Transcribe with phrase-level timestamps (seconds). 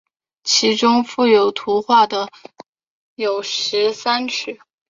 [0.43, 2.27] 其中附有图画的
[3.17, 4.59] 有十三曲。